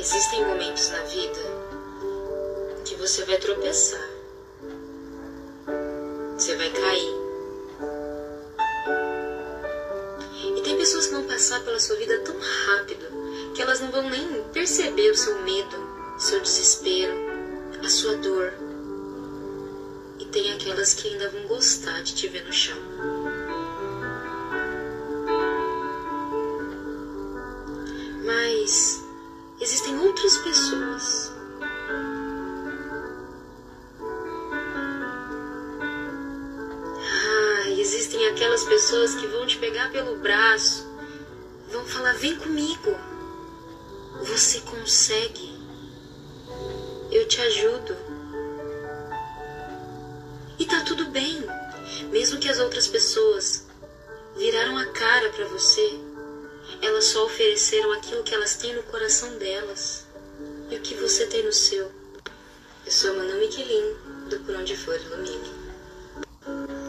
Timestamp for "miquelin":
63.40-63.96